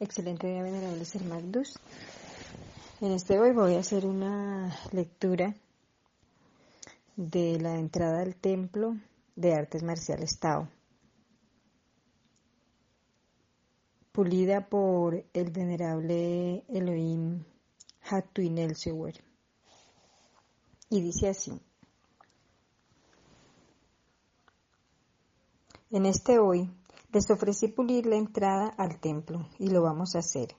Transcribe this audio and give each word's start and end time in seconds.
Excelente 0.00 0.48
día, 0.48 0.60
venerables 0.60 1.14
hermanos. 1.14 1.78
En 3.00 3.12
este 3.12 3.38
hoy 3.38 3.52
voy 3.52 3.76
a 3.76 3.78
hacer 3.78 4.06
una 4.06 4.76
lectura 4.90 5.54
de 7.14 7.60
la 7.60 7.78
entrada 7.78 8.22
al 8.22 8.34
templo 8.34 8.96
de 9.36 9.54
artes 9.54 9.84
marciales 9.84 10.40
Tao, 10.40 10.68
pulida 14.10 14.68
por 14.68 15.24
el 15.32 15.50
venerable 15.52 16.64
Elohim 16.66 17.44
Hatuin 18.02 18.58
Elsewer. 18.58 19.14
Y 20.90 21.02
dice 21.02 21.28
así. 21.28 21.52
En 25.92 26.04
este 26.04 26.40
hoy 26.40 26.68
les 27.14 27.30
ofrecí 27.30 27.68
pulir 27.68 28.06
la 28.06 28.16
entrada 28.16 28.66
al 28.76 28.98
templo 28.98 29.46
y 29.60 29.68
lo 29.68 29.82
vamos 29.82 30.16
a 30.16 30.18
hacer. 30.18 30.56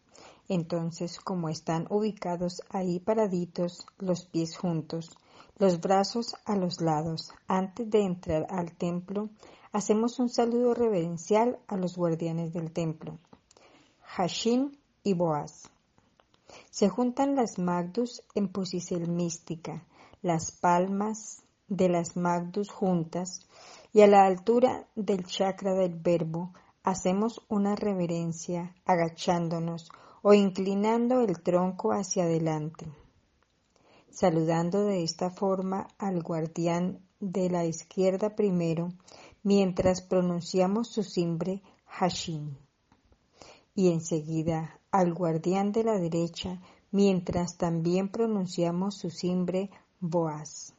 Entonces, 0.48 1.20
como 1.20 1.50
están 1.50 1.86
ubicados 1.90 2.62
ahí 2.70 3.02
paraditos, 3.02 3.86
los 4.00 4.26
pies 4.26 4.56
juntos, 4.56 5.18
los 5.58 5.82
brazos 5.82 6.34
a 6.46 6.56
los 6.56 6.80
lados, 6.80 7.34
antes 7.48 7.90
de 7.90 8.04
entrar 8.04 8.48
al 8.50 8.72
templo, 8.72 9.30
hacemos 9.74 10.18
un 10.20 10.30
saludo 10.30 10.74
reverencial 10.74 11.60
a 11.68 11.76
los 11.76 11.98
guardianes 11.98 12.54
del 12.54 12.72
templo, 12.72 13.20
Hashin 14.16 14.80
y 15.04 15.14
Boaz. 15.14 15.70
Se 16.70 16.88
juntan 16.88 17.36
las 17.36 17.60
Magdus 17.60 18.24
en 18.34 18.48
posición 18.48 19.14
mística, 19.14 19.84
las 20.22 20.52
palmas 20.52 21.44
de 21.68 21.90
las 21.90 22.16
Magdus 22.16 22.70
juntas 22.70 23.46
y 23.96 24.02
a 24.02 24.08
la 24.08 24.26
altura 24.26 24.90
del 24.94 25.26
chakra 25.26 25.74
del 25.74 25.96
verbo 25.96 26.52
hacemos 26.84 27.42
una 27.48 27.78
reverencia 27.78 28.76
agachándonos 28.84 29.90
o 30.22 30.34
inclinando 30.34 31.22
el 31.22 31.42
tronco 31.42 31.94
hacia 31.94 32.24
adelante, 32.24 32.88
saludando 34.10 34.84
de 34.84 35.02
esta 35.02 35.30
forma 35.30 35.88
al 35.98 36.22
guardián 36.22 37.00
de 37.22 37.50
la 37.50 37.64
izquierda 37.64 38.36
primero 38.36 38.90
mientras 39.44 40.02
pronunciamos 40.02 40.90
su 40.90 41.02
simbre 41.02 41.64
Hashin 41.86 42.58
y 43.76 43.94
enseguida 43.94 44.78
al 44.92 45.14
guardián 45.14 45.72
de 45.72 45.86
la 45.86 45.98
derecha 45.98 46.60
mientras 46.92 47.56
también 47.56 48.10
pronunciamos 48.10 48.96
su 48.96 49.10
simbre 49.10 49.70
Boaz. 50.02 50.75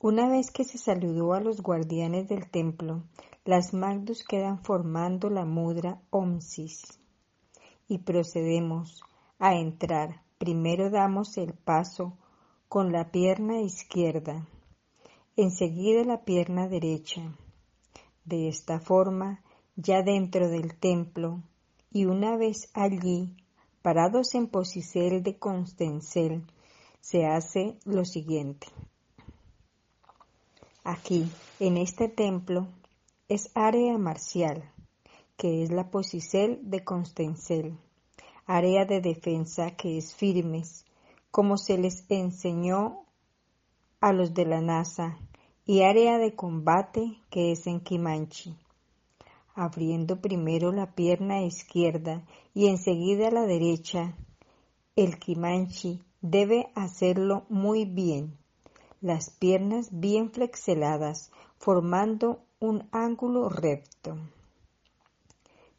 Una 0.00 0.28
vez 0.28 0.52
que 0.52 0.62
se 0.62 0.78
saludó 0.78 1.32
a 1.32 1.40
los 1.40 1.60
guardianes 1.60 2.28
del 2.28 2.48
templo, 2.48 3.02
las 3.44 3.74
Magdus 3.74 4.22
quedan 4.22 4.62
formando 4.62 5.28
la 5.28 5.44
mudra 5.44 6.00
Omsis 6.10 7.00
y 7.88 7.98
procedemos 7.98 9.02
a 9.40 9.56
entrar. 9.56 10.22
Primero 10.38 10.90
damos 10.90 11.36
el 11.36 11.52
paso 11.52 12.16
con 12.68 12.92
la 12.92 13.10
pierna 13.10 13.60
izquierda, 13.60 14.46
enseguida 15.34 16.04
la 16.04 16.24
pierna 16.24 16.68
derecha. 16.68 17.36
De 18.24 18.46
esta 18.46 18.78
forma, 18.78 19.42
ya 19.74 20.02
dentro 20.02 20.48
del 20.48 20.78
templo, 20.78 21.42
y 21.90 22.04
una 22.04 22.36
vez 22.36 22.70
allí, 22.72 23.34
parados 23.82 24.36
en 24.36 24.46
posición 24.46 25.24
de 25.24 25.40
constencel, 25.40 26.44
se 27.00 27.26
hace 27.26 27.78
lo 27.84 28.04
siguiente. 28.04 28.68
Aquí, 30.90 31.30
en 31.60 31.76
este 31.76 32.08
templo, 32.08 32.66
es 33.28 33.50
área 33.54 33.98
marcial, 33.98 34.72
que 35.36 35.62
es 35.62 35.70
la 35.70 35.90
posicel 35.90 36.60
de 36.62 36.82
Constencel, 36.82 37.76
área 38.46 38.86
de 38.86 39.02
defensa 39.02 39.72
que 39.72 39.98
es 39.98 40.14
firmes, 40.14 40.86
como 41.30 41.58
se 41.58 41.76
les 41.76 42.06
enseñó 42.08 43.04
a 44.00 44.14
los 44.14 44.32
de 44.32 44.46
la 44.46 44.62
NASA, 44.62 45.18
y 45.66 45.82
área 45.82 46.16
de 46.16 46.34
combate 46.34 47.20
que 47.28 47.52
es 47.52 47.66
en 47.66 47.80
Kimanchi, 47.80 48.56
abriendo 49.54 50.22
primero 50.22 50.72
la 50.72 50.94
pierna 50.94 51.42
izquierda 51.42 52.24
y 52.54 52.68
enseguida 52.68 53.30
la 53.30 53.42
derecha. 53.42 54.16
El 54.96 55.18
Kimanchi 55.18 56.02
debe 56.22 56.72
hacerlo 56.74 57.44
muy 57.50 57.84
bien 57.84 58.38
las 59.00 59.30
piernas 59.30 59.88
bien 59.92 60.30
flexeladas, 60.30 61.30
formando 61.58 62.44
un 62.60 62.88
ángulo 62.90 63.48
recto. 63.48 64.16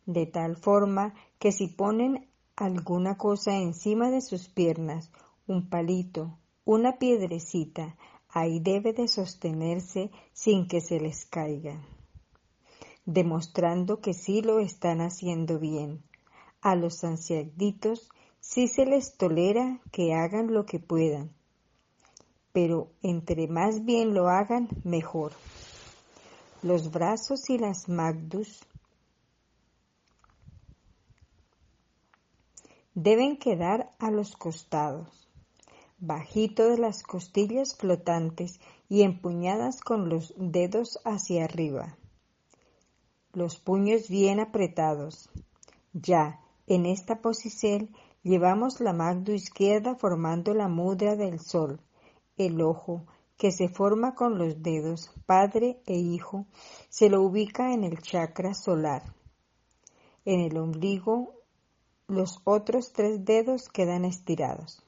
De 0.05 0.25
tal 0.25 0.55
forma 0.55 1.13
que 1.37 1.51
si 1.51 1.67
ponen 1.67 2.29
alguna 2.55 3.17
cosa 3.17 3.57
encima 3.57 4.09
de 4.09 4.21
sus 4.21 4.49
piernas, 4.49 5.11
un 5.47 5.69
palito, 5.69 6.37
una 6.65 6.97
piedrecita, 6.97 7.95
ahí 8.29 8.59
debe 8.59 8.93
de 8.93 9.07
sostenerse 9.07 10.11
sin 10.33 10.67
que 10.67 10.81
se 10.81 10.99
les 10.99 11.25
caiga, 11.25 11.81
demostrando 13.05 13.99
que 13.99 14.13
sí 14.13 14.41
lo 14.41 14.59
están 14.59 15.01
haciendo 15.01 15.59
bien. 15.59 16.03
A 16.61 16.75
los 16.75 17.03
ancianitos 17.03 18.09
sí 18.39 18.67
se 18.67 18.85
les 18.85 19.17
tolera 19.17 19.81
que 19.91 20.13
hagan 20.13 20.53
lo 20.53 20.65
que 20.65 20.79
puedan, 20.79 21.33
pero 22.61 22.91
entre 23.03 23.47
más 23.47 23.85
bien 23.85 24.13
lo 24.13 24.27
hagan, 24.27 24.67
mejor. 24.83 25.31
Los 26.61 26.91
brazos 26.91 27.49
y 27.49 27.57
las 27.57 27.87
magdus 27.87 28.65
deben 32.93 33.37
quedar 33.37 33.95
a 33.97 34.11
los 34.11 34.35
costados, 34.35 35.29
bajito 35.99 36.67
de 36.69 36.77
las 36.77 37.01
costillas 37.01 37.77
flotantes 37.77 38.59
y 38.89 39.03
empuñadas 39.03 39.79
con 39.79 40.09
los 40.09 40.33
dedos 40.35 40.99
hacia 41.05 41.45
arriba. 41.45 41.95
Los 43.31 43.57
puños 43.57 44.09
bien 44.09 44.41
apretados. 44.41 45.29
Ya, 45.93 46.41
en 46.67 46.85
esta 46.85 47.21
posición 47.21 47.95
llevamos 48.21 48.81
la 48.81 48.91
magdu 48.91 49.31
izquierda 49.31 49.95
formando 49.95 50.53
la 50.53 50.67
mudra 50.67 51.15
del 51.15 51.39
sol 51.39 51.79
el 52.39 52.61
ojo, 52.61 53.05
que 53.37 53.51
se 53.51 53.69
forma 53.69 54.15
con 54.15 54.37
los 54.37 54.63
dedos 54.63 55.11
padre 55.25 55.81
e 55.85 55.97
hijo, 55.97 56.45
se 56.89 57.09
lo 57.09 57.21
ubica 57.21 57.73
en 57.73 57.83
el 57.83 58.01
chakra 58.01 58.53
solar. 58.53 59.03
En 60.25 60.39
el 60.39 60.57
ombligo, 60.57 61.33
los 62.07 62.41
otros 62.45 62.91
tres 62.93 63.23
dedos 63.23 63.69
quedan 63.69 64.05
estirados. 64.05 64.83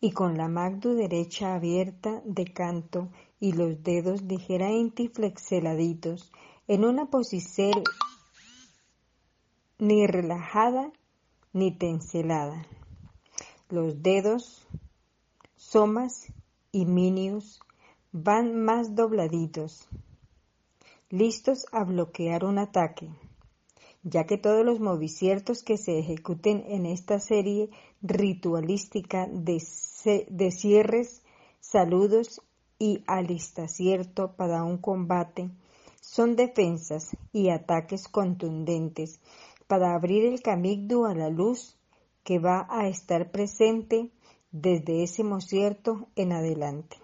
Y 0.00 0.12
con 0.12 0.36
la 0.36 0.48
magdu 0.48 0.94
derecha 0.94 1.54
abierta 1.54 2.22
de 2.24 2.44
canto 2.44 3.08
y 3.38 3.52
los 3.52 3.82
dedos 3.82 4.22
ligeramente 4.22 5.08
flexeladitos, 5.08 6.32
en 6.66 6.84
una 6.84 7.06
posición 7.06 7.84
ni 9.78 10.06
relajada 10.06 10.92
ni 11.52 11.76
tenselada 11.76 12.66
los 13.72 14.02
dedos, 14.02 14.68
somas 15.56 16.26
y 16.72 16.84
minios 16.84 17.58
van 18.12 18.54
más 18.54 18.94
dobladitos, 18.94 19.88
listos 21.08 21.64
a 21.72 21.82
bloquear 21.82 22.44
un 22.44 22.58
ataque, 22.58 23.08
ya 24.02 24.24
que 24.24 24.36
todos 24.36 24.62
los 24.62 24.78
moviciertos 24.78 25.62
que 25.62 25.78
se 25.78 25.98
ejecuten 25.98 26.64
en 26.68 26.84
esta 26.84 27.18
serie 27.18 27.70
ritualística 28.02 29.26
de, 29.26 29.58
cierres, 30.50 31.22
saludos 31.60 32.42
y 32.78 33.02
alistacierto 33.06 34.36
para 34.36 34.64
un 34.64 34.76
combate 34.76 35.48
son 36.02 36.36
defensas 36.36 37.16
y 37.32 37.48
ataques 37.48 38.06
contundentes 38.06 39.18
para 39.66 39.94
abrir 39.94 40.26
el 40.26 40.42
camigdu 40.42 41.06
a 41.06 41.14
la 41.14 41.30
luz 41.30 41.78
que 42.24 42.38
va 42.38 42.66
a 42.70 42.88
estar 42.88 43.30
presente 43.30 44.10
desde 44.50 45.02
ese 45.02 45.24
mocierto 45.24 46.08
en 46.14 46.32
adelante. 46.32 46.96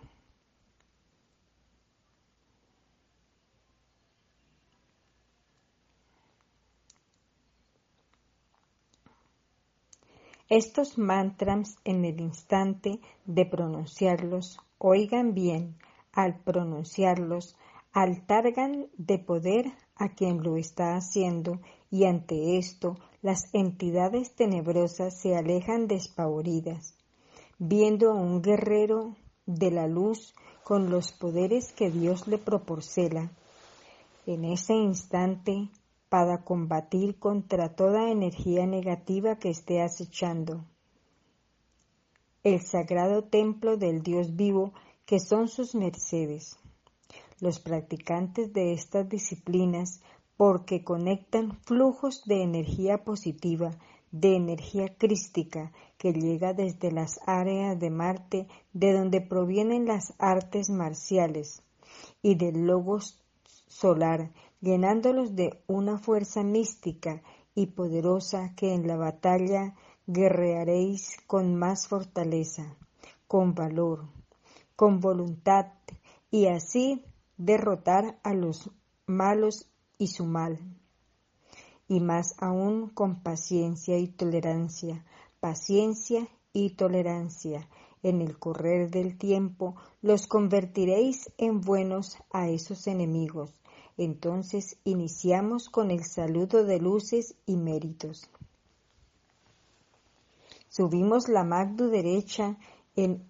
Estos 10.50 10.96
mantras 10.96 11.76
en 11.84 12.06
el 12.06 12.20
instante 12.20 13.00
de 13.26 13.44
pronunciarlos, 13.44 14.58
oigan 14.78 15.34
bien, 15.34 15.76
al 16.12 16.40
pronunciarlos, 16.40 17.54
altargan 17.92 18.86
de 18.96 19.18
poder 19.18 19.72
a 19.98 20.10
quien 20.10 20.42
lo 20.42 20.56
está 20.56 20.96
haciendo 20.96 21.60
y 21.90 22.04
ante 22.04 22.56
esto 22.56 22.96
las 23.20 23.52
entidades 23.52 24.34
tenebrosas 24.34 25.20
se 25.20 25.36
alejan 25.36 25.88
despavoridas, 25.88 26.94
viendo 27.58 28.12
a 28.12 28.14
un 28.14 28.40
guerrero 28.40 29.16
de 29.46 29.70
la 29.70 29.88
luz 29.88 30.34
con 30.62 30.90
los 30.90 31.12
poderes 31.12 31.72
que 31.72 31.90
Dios 31.90 32.28
le 32.28 32.38
proporciona. 32.38 33.32
en 34.26 34.44
ese 34.44 34.74
instante 34.74 35.70
para 36.10 36.44
combatir 36.44 37.18
contra 37.18 37.74
toda 37.74 38.10
energía 38.10 38.66
negativa 38.66 39.36
que 39.36 39.48
esté 39.48 39.80
acechando. 39.80 40.66
El 42.42 42.60
sagrado 42.60 43.24
templo 43.24 43.78
del 43.78 44.02
Dios 44.02 44.36
vivo 44.36 44.74
que 45.06 45.18
son 45.18 45.48
sus 45.48 45.74
mercedes. 45.74 46.58
Los 47.40 47.60
practicantes 47.60 48.52
de 48.52 48.72
estas 48.72 49.08
disciplinas, 49.08 50.00
porque 50.36 50.82
conectan 50.82 51.56
flujos 51.62 52.24
de 52.24 52.42
energía 52.42 53.04
positiva, 53.04 53.70
de 54.10 54.34
energía 54.36 54.96
crística 54.96 55.72
que 55.98 56.12
llega 56.12 56.52
desde 56.52 56.90
las 56.90 57.20
áreas 57.26 57.78
de 57.78 57.90
Marte, 57.90 58.48
de 58.72 58.92
donde 58.92 59.20
provienen 59.20 59.86
las 59.86 60.14
artes 60.18 60.68
marciales, 60.70 61.62
y 62.22 62.34
del 62.34 62.66
logos 62.66 63.22
solar, 63.66 64.32
llenándolos 64.60 65.36
de 65.36 65.62
una 65.66 65.98
fuerza 65.98 66.42
mística 66.42 67.22
y 67.54 67.66
poderosa 67.66 68.54
que 68.56 68.74
en 68.74 68.86
la 68.86 68.96
batalla 68.96 69.74
guerrearéis 70.06 71.18
con 71.26 71.54
más 71.54 71.86
fortaleza, 71.86 72.76
con 73.26 73.54
valor, 73.54 74.08
con 74.74 75.00
voluntad, 75.00 75.66
y 76.30 76.46
así 76.46 77.04
derrotar 77.38 78.18
a 78.22 78.34
los 78.34 78.70
malos 79.06 79.70
y 79.96 80.08
su 80.08 80.26
mal. 80.26 80.58
Y 81.88 82.00
más 82.00 82.34
aún 82.38 82.90
con 82.90 83.22
paciencia 83.22 83.98
y 83.98 84.08
tolerancia, 84.08 85.06
paciencia 85.40 86.28
y 86.52 86.70
tolerancia, 86.70 87.68
en 88.02 88.20
el 88.20 88.38
correr 88.38 88.90
del 88.90 89.16
tiempo 89.16 89.76
los 90.02 90.26
convertiréis 90.26 91.32
en 91.38 91.60
buenos 91.60 92.18
a 92.30 92.48
esos 92.48 92.86
enemigos. 92.86 93.60
Entonces 93.96 94.76
iniciamos 94.84 95.68
con 95.68 95.90
el 95.90 96.04
saludo 96.04 96.64
de 96.64 96.78
luces 96.78 97.34
y 97.46 97.56
méritos. 97.56 98.30
Subimos 100.68 101.28
la 101.28 101.42
magdu 101.42 101.88
derecha 101.88 102.58
en 102.94 103.28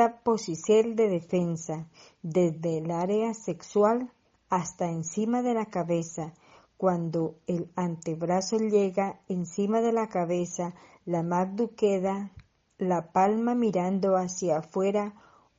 esta 0.00 0.22
posición 0.22 0.96
de 0.96 1.10
defensa, 1.10 1.86
desde 2.22 2.78
el 2.78 2.90
área 2.90 3.34
sexual 3.34 4.10
hasta 4.48 4.88
encima 4.88 5.42
de 5.42 5.52
la 5.52 5.66
cabeza. 5.66 6.32
Cuando 6.78 7.34
el 7.46 7.70
antebrazo 7.76 8.56
llega 8.56 9.20
encima 9.28 9.82
de 9.82 9.92
la 9.92 10.08
cabeza, 10.08 10.72
la 11.04 11.22
magdu 11.22 11.74
queda 11.74 12.32
la 12.78 13.12
palma 13.12 13.54
mirando 13.54 14.16
hacia 14.16 14.60
afuera 14.60 15.12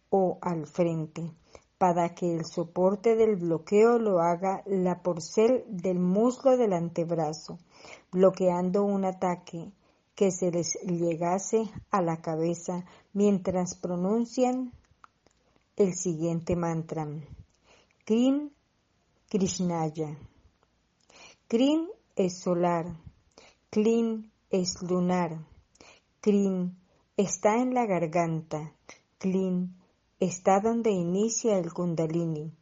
o 0.10 0.40
al 0.42 0.66
frente, 0.66 1.32
para 1.78 2.16
que 2.16 2.34
el 2.34 2.44
soporte 2.46 3.16
del 3.16 3.36
bloqueo 3.36 4.00
lo 4.00 4.22
haga 4.22 4.64
la 4.66 5.04
porcel 5.04 5.66
del 5.68 6.00
muslo 6.00 6.58
del 6.58 6.74
antebrazo, 6.74 7.60
bloqueando 8.12 8.84
un 8.84 9.06
ataque 9.06 9.72
que 10.22 10.30
se 10.30 10.52
les 10.52 10.78
llegase 10.84 11.64
a 11.90 12.00
la 12.00 12.22
cabeza 12.22 12.86
mientras 13.12 13.74
pronuncian 13.74 14.72
el 15.76 15.96
siguiente 15.96 16.56
mantra. 16.56 17.08
Krim 18.06 18.52
Krishnaya. 19.28 20.16
Krim 21.48 21.88
es 22.16 22.38
solar, 22.40 22.86
Klin 23.72 24.32
es 24.52 24.80
lunar, 24.84 25.44
Krim 26.20 26.76
está 27.18 27.60
en 27.60 27.74
la 27.74 27.88
garganta, 27.88 28.76
Klin 29.18 29.76
está 30.20 30.60
donde 30.60 30.92
inicia 30.92 31.58
el 31.58 31.74
kundalini. 31.74 32.54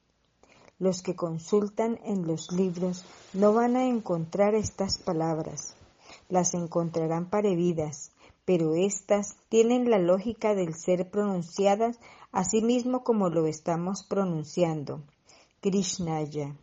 Los 0.78 1.02
que 1.02 1.18
consultan 1.18 2.00
en 2.06 2.26
los 2.26 2.54
libros 2.54 3.04
no 3.34 3.52
van 3.54 3.76
a 3.76 3.86
encontrar 3.86 4.56
estas 4.56 4.98
palabras, 4.98 5.76
las 6.30 6.54
encontrarán 6.54 7.30
parevidas, 7.30 8.12
pero 8.46 8.74
éstas 8.74 9.36
tienen 9.50 9.90
la 9.90 10.00
lógica 10.00 10.56
del 10.56 10.74
ser 10.74 11.12
pronunciadas 11.12 12.00
así 12.31 12.62
mismo 12.62 13.04
como 13.04 13.30
lo 13.30 13.46
estamos 13.48 14.04
pronunciando. 14.08 15.04
Krishnaya. 15.62 16.56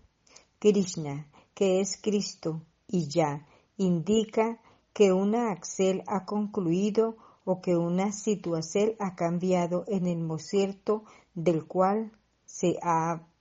Krishna, 0.59 1.29
que 1.55 1.81
es 1.81 2.01
Cristo, 2.01 2.63
y 2.89 3.09
ya, 3.09 3.47
indica 3.77 4.59
que 4.95 5.13
una 5.13 5.51
axel 5.51 6.03
ha 6.07 6.25
concluido 6.25 7.17
o 7.45 7.61
que 7.61 7.77
una 7.77 8.11
situación 8.11 8.95
ha 8.99 9.15
cambiado 9.15 9.85
en 9.87 10.07
el 10.07 10.19
mocierto 10.19 11.05
del 11.35 11.67
cual 11.67 12.13
se, 12.47 12.79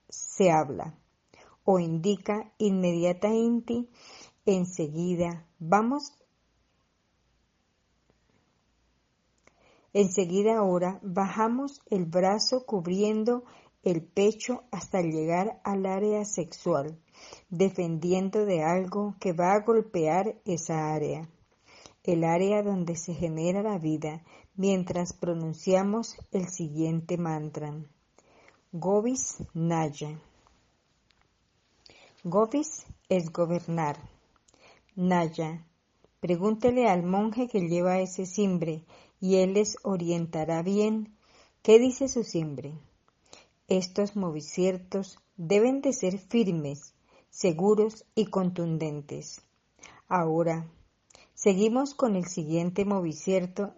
se 0.09 0.51
habla, 0.51 0.99
o 1.63 1.79
indica 1.79 2.51
inmediatamente 2.57 3.87
enseguida, 4.45 5.45
vamos, 5.59 6.13
enseguida 9.93 10.57
ahora 10.57 10.99
bajamos 11.03 11.81
el 11.89 12.05
brazo 12.05 12.65
cubriendo 12.65 13.43
el 13.83 14.03
pecho 14.03 14.63
hasta 14.71 15.01
llegar 15.01 15.61
al 15.63 15.85
área 15.85 16.25
sexual, 16.25 16.99
defendiendo 17.49 18.45
de 18.45 18.63
algo 18.63 19.15
que 19.19 19.33
va 19.33 19.53
a 19.53 19.61
golpear 19.61 20.41
esa 20.45 20.93
área 20.93 21.29
el 22.05 22.23
área 22.23 22.61
donde 22.61 22.95
se 22.95 23.13
genera 23.15 23.63
la 23.63 23.79
vida, 23.79 24.23
mientras 24.55 25.13
pronunciamos 25.13 26.15
el 26.31 26.47
siguiente 26.47 27.17
mantra. 27.17 27.73
Govis 28.71 29.37
Naya. 29.53 30.19
Govis 32.23 32.85
es 33.09 33.31
gobernar. 33.31 34.14
Naya. 34.95 35.65
Pregúntele 36.19 36.87
al 36.87 37.03
monje 37.03 37.47
que 37.47 37.67
lleva 37.67 37.99
ese 37.99 38.25
cimbre 38.25 38.85
y 39.19 39.35
él 39.35 39.53
les 39.53 39.77
orientará 39.83 40.61
bien. 40.61 41.15
¿Qué 41.61 41.79
dice 41.79 42.07
su 42.07 42.23
cimbre? 42.23 42.73
Estos 43.67 44.15
moviciertos 44.15 45.19
deben 45.37 45.81
de 45.81 45.93
ser 45.93 46.17
firmes, 46.17 46.93
seguros 47.29 48.05
y 48.15 48.27
contundentes. 48.27 49.41
Ahora, 50.07 50.67
Seguimos 51.37 51.93
con 51.93 52.15
el 52.15 52.25
siguiente 52.27 52.85
movicierto 52.85 53.73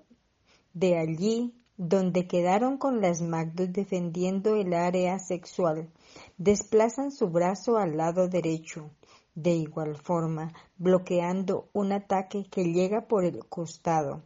de 0.73 0.95
allí 0.95 1.55
donde 1.75 2.27
quedaron 2.27 2.77
con 2.77 3.01
las 3.01 3.23
magdus 3.23 3.73
defendiendo 3.73 4.55
el 4.55 4.75
área 4.75 5.17
sexual. 5.17 5.89
Desplazan 6.37 7.11
su 7.11 7.29
brazo 7.29 7.77
al 7.77 7.97
lado 7.97 8.29
derecho, 8.29 8.91
de 9.37 9.51
igual 9.51 9.95
forma, 9.95 10.51
bloqueando 10.79 11.69
un 11.71 11.91
ataque 11.91 12.47
que 12.49 12.73
llega 12.73 13.01
por 13.01 13.23
el 13.23 13.45
costado. 13.45 14.23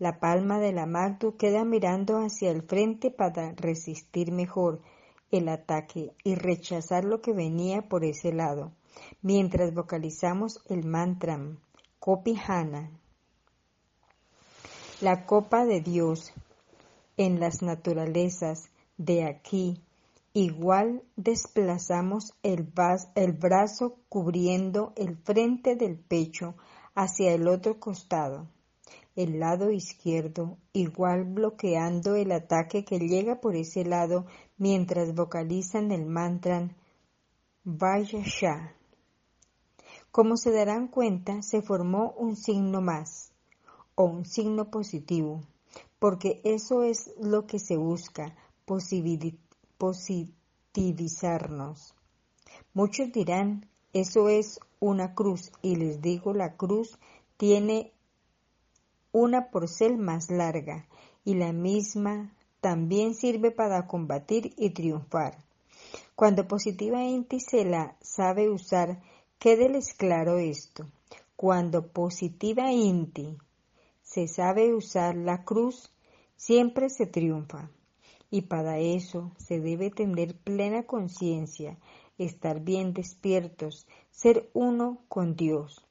La 0.00 0.18
palma 0.18 0.58
de 0.58 0.72
la 0.72 0.86
magdu 0.86 1.36
queda 1.36 1.64
mirando 1.64 2.18
hacia 2.18 2.50
el 2.50 2.62
frente 2.62 3.12
para 3.12 3.52
resistir 3.52 4.32
mejor 4.32 4.80
el 5.30 5.48
ataque 5.48 6.10
y 6.24 6.34
rechazar 6.34 7.04
lo 7.04 7.20
que 7.20 7.32
venía 7.32 7.82
por 7.82 8.04
ese 8.04 8.32
lado, 8.32 8.72
mientras 9.22 9.72
vocalizamos 9.72 10.60
el 10.68 10.84
mantra 10.84 11.38
Copihana. 12.00 12.90
La 15.00 15.26
copa 15.26 15.64
de 15.64 15.80
Dios 15.80 16.32
en 17.16 17.38
las 17.38 17.62
naturalezas 17.62 18.68
de 18.96 19.24
aquí 19.24 19.80
igual 20.32 21.02
desplazamos 21.16 22.34
el, 22.42 22.62
brazo 23.32 23.96
cubriendo 24.08 24.92
el 24.96 25.16
frente 25.16 25.74
del 25.74 25.98
pecho 25.98 26.54
hacia 26.94 27.32
el 27.32 27.48
otro 27.48 27.80
costado, 27.80 28.46
el 29.16 29.40
lado 29.40 29.72
izquierdo 29.72 30.56
igual 30.72 31.24
bloqueando 31.24 32.14
el 32.14 32.30
ataque 32.30 32.84
que 32.84 33.00
llega 33.00 33.40
por 33.40 33.56
ese 33.56 33.84
lado 33.84 34.26
mientras 34.56 35.14
vocalizan 35.14 35.90
el 35.90 36.06
mantra 36.06 36.76
Vaya 37.64 38.20
Shah. 38.22 38.74
Como 40.12 40.36
se 40.36 40.52
darán 40.52 40.88
cuenta, 40.88 41.42
se 41.42 41.60
formó 41.60 42.12
un 42.16 42.36
signo 42.36 42.80
más 42.80 43.32
o 43.96 44.04
un 44.04 44.24
signo 44.24 44.70
positivo, 44.70 45.40
porque 45.98 46.40
eso 46.44 46.84
es 46.84 47.12
lo 47.20 47.46
que 47.46 47.58
se 47.58 47.76
busca, 47.76 48.34
positivizarnos. 49.80 51.96
Muchos 52.72 53.10
dirán, 53.10 53.68
eso 53.92 54.28
es 54.28 54.60
una 54.78 55.16
cruz, 55.16 55.50
y 55.62 55.74
les 55.74 56.00
digo, 56.00 56.34
la 56.34 56.56
cruz 56.56 57.00
tiene 57.36 57.92
una 59.10 59.50
porcel 59.50 59.98
más 59.98 60.30
larga, 60.30 60.86
y 61.24 61.34
la 61.34 61.52
misma 61.52 62.32
también 62.60 63.14
sirve 63.14 63.50
para 63.50 63.88
combatir 63.88 64.54
y 64.56 64.70
triunfar. 64.70 65.38
Cuando 66.14 66.46
Positiva 66.46 67.02
Inti 67.02 67.40
se 67.40 67.64
la 67.64 67.96
sabe 68.00 68.48
usar, 68.48 69.02
Quédeles 69.40 69.94
claro 69.94 70.36
esto. 70.36 70.84
Cuando 71.34 71.94
positiva 71.94 72.72
inti 72.72 73.38
se 74.02 74.28
sabe 74.28 74.74
usar 74.74 75.16
la 75.16 75.44
cruz, 75.44 75.90
siempre 76.36 76.90
se 76.90 77.06
triunfa. 77.06 77.70
Y 78.30 78.42
para 78.42 78.78
eso 78.78 79.32
se 79.38 79.60
debe 79.60 79.90
tener 79.90 80.36
plena 80.36 80.84
conciencia, 80.84 81.78
estar 82.16 82.60
bien 82.60 82.92
despiertos, 82.92 83.88
ser 84.10 84.50
uno 84.52 85.02
con 85.08 85.34
Dios. 85.34 85.84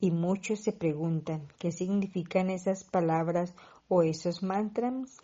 Y 0.00 0.10
muchos 0.10 0.60
se 0.60 0.72
preguntan 0.72 1.46
qué 1.58 1.70
significan 1.70 2.50
esas 2.50 2.84
palabras 2.84 3.54
o 3.88 4.02
esos 4.02 4.42
mantras. 4.42 5.18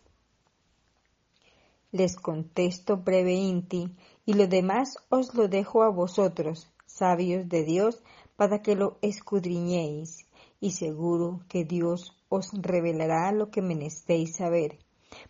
Les 1.90 2.16
contesto 2.16 2.98
breve 2.98 3.32
inti 3.32 3.96
y 4.26 4.34
lo 4.34 4.46
demás 4.46 4.98
os 5.08 5.34
lo 5.34 5.48
dejo 5.48 5.82
a 5.82 5.88
vosotros, 5.88 6.68
sabios 6.87 7.48
de 7.48 7.64
Dios, 7.64 8.02
para 8.37 8.60
que 8.62 8.76
lo 8.76 8.98
escudriñéis, 9.02 10.26
y 10.60 10.72
seguro 10.72 11.40
que 11.48 11.64
Dios 11.64 12.14
os 12.28 12.52
revelará 12.52 13.32
lo 13.32 13.50
que 13.50 13.62
menestéis 13.62 14.37
saber. 14.37 14.78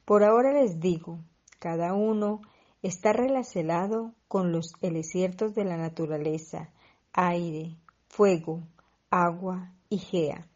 Por 0.05 0.25
ahora 0.25 0.53
les 0.53 0.81
digo, 0.81 1.19
cada 1.59 1.95
uno 1.95 2.41
está 2.83 3.13
relacionado 3.13 4.15
con 4.29 4.53
los 4.53 4.75
elesiertos 4.81 5.55
de 5.55 5.65
la 5.65 5.77
naturaleza, 5.77 6.71
aire, 7.13 7.77
fuego, 8.09 8.63
agua 9.11 9.73
y 9.89 9.99
gea, 9.99 10.47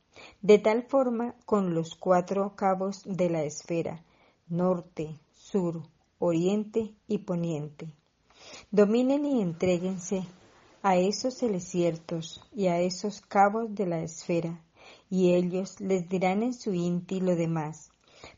de 0.41 0.59
tal 0.59 0.85
forma 0.85 1.35
con 1.47 1.75
los 1.75 1.95
cuatro 1.97 2.55
cabos 2.55 3.03
de 3.05 3.31
la 3.31 3.43
esfera, 3.43 4.05
norte, 4.49 5.19
sur, 5.33 5.83
oriente 6.19 6.95
y 7.09 7.19
poniente. 7.19 7.93
Dominen 8.71 9.25
y 9.25 9.41
entréguense 9.41 10.25
a 10.83 10.97
esos 10.97 11.39
celesiertos 11.39 12.43
y 12.55 12.67
a 12.67 12.81
esos 12.81 13.21
cabos 13.21 13.75
de 13.75 13.87
la 13.87 14.03
esfera, 14.03 14.61
y 15.09 15.35
ellos 15.35 15.81
les 15.81 16.09
dirán 16.09 16.43
en 16.43 16.55
su 16.55 16.75
inti 16.75 17.21
lo 17.21 17.37
demás, 17.37 17.92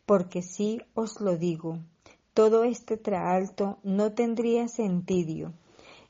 porque 0.06 0.42
si 0.42 0.80
os 0.94 1.20
lo 1.20 1.36
digo, 1.36 1.78
todo 2.34 2.64
este 2.64 2.96
traalto 2.96 3.78
no 3.82 4.12
tendría 4.12 4.68
sentido. 4.68 5.52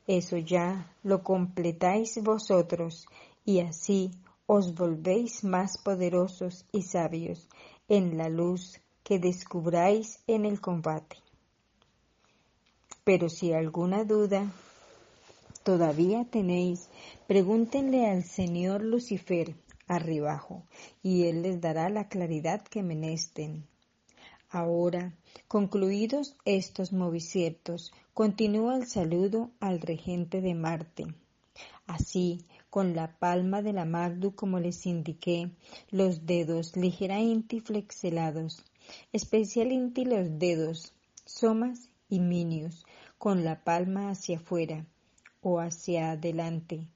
Eso 0.06 0.36
ya 0.36 0.90
lo 1.02 1.22
completáis 1.22 2.22
vosotros, 2.22 3.06
y 3.44 3.60
así 3.60 4.10
os 4.46 4.74
volvéis 4.74 5.44
más 5.44 5.78
poderosos 5.78 6.66
y 6.72 6.82
sabios 6.82 7.48
en 7.88 8.18
la 8.18 8.28
luz 8.28 8.80
que 9.02 9.18
descubráis 9.18 10.20
en 10.26 10.44
el 10.44 10.60
combate. 10.60 11.16
Pero 13.04 13.28
si 13.28 13.52
alguna 13.52 14.04
duda 14.04 14.50
todavía 15.62 16.24
tenéis, 16.24 16.88
pregúntenle 17.26 18.06
al 18.06 18.24
Señor 18.24 18.82
Lucifer 18.82 19.54
arribajo, 19.86 20.62
y 21.02 21.24
él 21.26 21.42
les 21.42 21.60
dará 21.60 21.90
la 21.90 22.08
claridad 22.08 22.62
que 22.62 22.82
menesten. 22.82 23.66
Ahora, 24.54 25.12
concluidos 25.48 26.36
estos 26.44 26.92
moviciertos, 26.92 27.92
continúa 28.12 28.76
el 28.76 28.86
saludo 28.86 29.50
al 29.58 29.80
regente 29.80 30.40
de 30.40 30.54
Marte. 30.54 31.06
Así, 31.88 32.46
con 32.70 32.94
la 32.94 33.18
palma 33.18 33.62
de 33.62 33.72
la 33.72 33.84
Magdu, 33.84 34.36
como 34.36 34.60
les 34.60 34.86
indiqué, 34.86 35.50
los 35.90 36.24
dedos 36.24 36.76
ligeramente 36.76 37.62
flexelados, 37.62 38.64
especialmente 39.12 40.04
los 40.04 40.38
dedos 40.38 40.94
somas 41.24 41.88
y 42.08 42.20
minios, 42.20 42.86
con 43.18 43.42
la 43.42 43.64
palma 43.64 44.10
hacia 44.10 44.36
afuera 44.36 44.86
o 45.42 45.58
hacia 45.58 46.12
adelante. 46.12 46.86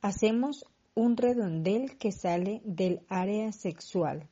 Hacemos 0.00 0.64
un 0.94 1.18
redondel 1.18 1.98
que 1.98 2.10
sale 2.10 2.62
del 2.64 3.02
área 3.10 3.52
sexual 3.52 4.26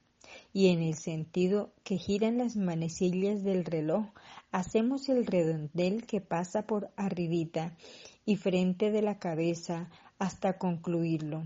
y 0.52 0.69
en 0.69 0.83
el 0.83 0.95
sentido 0.95 1.73
que 1.85 1.99
giran 1.99 2.38
las 2.38 2.57
manecillas 2.57 3.43
del 3.43 3.64
reloj, 3.64 4.07
hacemos 4.52 5.09
el 5.09 5.26
redondel 5.26 6.07
que 6.07 6.21
pasa 6.21 6.62
por 6.62 6.90
arribita 6.97 7.76
y 8.25 8.37
frente 8.37 8.90
de 8.90 9.02
la 9.02 9.19
cabeza 9.19 9.90
hasta 10.19 10.59
concluirlo, 10.59 11.45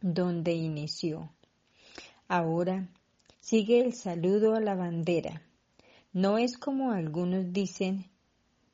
donde 0.00 0.52
inició. 0.52 1.30
Ahora 2.28 2.88
sigue 3.40 3.80
el 3.80 3.94
saludo 3.94 4.54
a 4.54 4.60
la 4.60 4.74
bandera 4.74 5.42
no 6.14 6.36
es 6.36 6.58
como 6.58 6.92
algunos 6.92 7.54
dicen, 7.54 8.04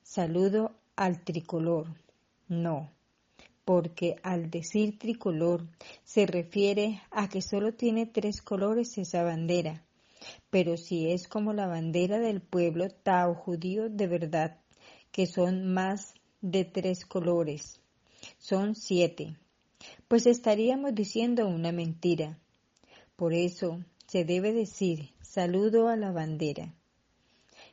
saludo 0.03 0.75
al 0.97 1.23
tricolor. 1.23 1.87
No, 2.49 2.91
porque 3.69 4.17
al 4.23 4.49
decir 4.49 4.99
tricolor 4.99 5.69
se 6.03 6.25
refiere 6.25 7.03
a 7.11 7.29
que 7.29 7.43
solo 7.43 7.75
tiene 7.75 8.07
tres 8.07 8.41
colores 8.41 8.97
esa 8.97 9.23
bandera. 9.25 9.85
Pero 10.49 10.79
si 10.79 11.11
es 11.11 11.29
como 11.29 11.53
la 11.53 11.67
bandera 11.67 12.19
del 12.19 12.41
pueblo 12.41 12.89
Tao 12.89 13.35
judío 13.35 13.91
de 13.91 14.07
verdad, 14.07 14.57
que 15.13 15.27
son 15.27 15.75
más 15.75 16.15
de 16.41 16.65
tres 16.65 17.05
colores, 17.05 17.83
son 18.39 18.75
siete, 18.75 19.37
pues 20.09 20.25
estaríamos 20.25 20.95
diciendo 20.95 21.47
una 21.47 21.71
mentira. 21.71 22.39
Por 23.17 23.35
eso 23.35 23.85
se 24.07 24.25
debe 24.25 24.55
decir 24.55 25.11
saludo 25.21 25.89
a 25.89 25.97
la 25.97 26.11
bandera 26.11 26.73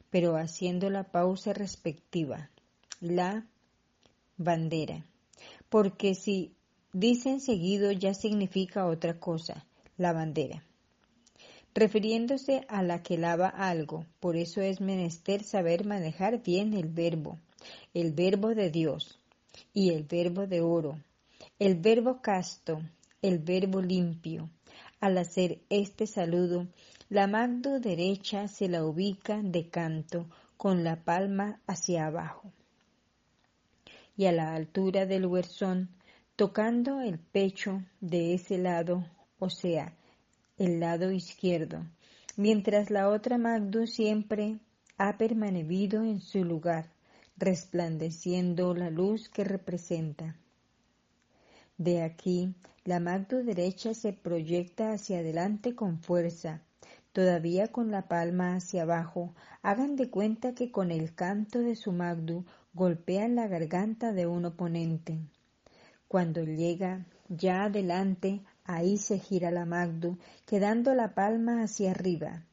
pero 0.09 0.35
haciendo 0.35 0.89
la 0.89 1.11
pausa 1.11 1.53
respectiva, 1.53 2.49
la 2.99 3.47
bandera, 4.37 5.05
porque 5.75 6.15
si 6.15 6.55
dicen 6.93 7.41
seguido 7.41 7.91
ya 7.91 8.13
significa 8.13 8.85
otra 8.85 9.19
cosa, 9.19 9.65
la 9.97 10.13
bandera. 10.13 10.63
Refiriéndose 11.73 12.65
a 12.69 12.81
la 12.81 13.03
que 13.03 13.17
lava 13.17 13.49
algo, 13.49 14.05
por 14.21 14.37
eso 14.37 14.61
es 14.61 14.79
menester 14.79 15.43
saber 15.43 15.85
manejar 15.85 16.41
bien 16.41 16.73
el 16.75 16.87
verbo, 16.87 17.39
el 17.93 18.13
verbo 18.13 18.55
de 18.55 18.71
Dios 18.71 19.19
y 19.73 19.89
el 19.89 20.03
verbo 20.03 20.47
de 20.47 20.61
oro, 20.61 20.97
el 21.59 21.75
verbo 21.75 22.21
casto, 22.21 22.81
el 23.21 23.39
verbo 23.39 23.81
limpio. 23.81 24.49
Al 25.01 25.17
hacer 25.17 25.59
este 25.67 26.07
saludo, 26.07 26.69
la 27.09 27.27
mano 27.27 27.81
derecha 27.81 28.47
se 28.47 28.69
la 28.69 28.85
ubica 28.85 29.41
de 29.43 29.67
canto 29.67 30.29
con 30.55 30.85
la 30.85 31.03
palma 31.03 31.59
hacia 31.67 32.05
abajo 32.05 32.53
y 34.17 34.25
a 34.25 34.31
la 34.31 34.55
altura 34.55 35.05
del 35.05 35.25
huerzón, 35.25 35.89
tocando 36.35 37.01
el 37.01 37.19
pecho 37.19 37.81
de 38.01 38.33
ese 38.33 38.57
lado, 38.57 39.05
o 39.39 39.49
sea, 39.49 39.93
el 40.57 40.79
lado 40.79 41.11
izquierdo, 41.11 41.85
mientras 42.37 42.89
la 42.89 43.09
otra 43.09 43.37
Magdu 43.37 43.87
siempre 43.87 44.59
ha 44.97 45.17
permanecido 45.17 46.03
en 46.03 46.21
su 46.21 46.43
lugar, 46.43 46.89
resplandeciendo 47.37 48.73
la 48.73 48.89
luz 48.89 49.29
que 49.29 49.43
representa. 49.43 50.35
De 51.77 52.01
aquí, 52.01 52.53
la 52.85 53.01
Magdu 53.01 53.43
derecha 53.43 53.93
se 53.93 54.13
proyecta 54.13 54.93
hacia 54.93 55.19
adelante 55.19 55.75
con 55.75 55.99
fuerza, 55.99 56.61
todavía 57.15 57.69
con 57.69 57.91
la 57.91 58.09
palma 58.09 58.55
hacia 58.55 58.83
abajo, 58.83 59.33
hagan 59.61 59.95
de 59.95 60.09
cuenta 60.09 60.53
que 60.53 60.69
con 60.69 60.91
el 60.91 61.15
canto 61.15 61.59
de 61.59 61.75
su 61.75 61.93
magdu 61.93 62.45
golpean 62.75 63.35
la 63.35 63.47
garganta 63.47 64.11
de 64.11 64.27
un 64.27 64.43
oponente. 64.43 65.17
Cuando 66.09 66.43
llega 66.43 67.05
ya 67.29 67.63
adelante, 67.63 68.41
ahí 68.65 68.97
se 68.97 69.17
gira 69.17 69.49
la 69.49 69.65
magdu, 69.65 70.17
quedando 70.45 70.93
la 70.93 71.15
palma 71.15 71.63
hacia 71.63 71.91
arriba. 71.91 72.45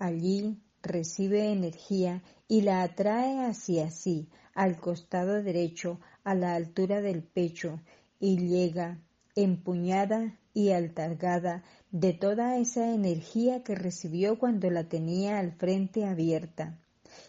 Allí 0.00 0.60
recibe 0.82 1.52
energía 1.52 2.24
y 2.48 2.62
la 2.62 2.82
atrae 2.82 3.46
hacia 3.46 3.92
sí, 3.92 4.28
al 4.52 4.80
costado 4.80 5.40
derecho, 5.44 6.00
a 6.24 6.34
la 6.34 6.56
altura 6.56 7.00
del 7.00 7.22
pecho, 7.22 7.80
y 8.18 8.38
llega, 8.38 8.98
empuñada 9.36 10.40
y 10.52 10.70
altargada, 10.70 11.62
de 11.92 12.12
toda 12.14 12.58
esa 12.58 12.92
energía 12.92 13.62
que 13.62 13.76
recibió 13.76 14.40
cuando 14.40 14.70
la 14.70 14.88
tenía 14.88 15.38
al 15.38 15.52
frente 15.52 16.04
abierta 16.04 16.80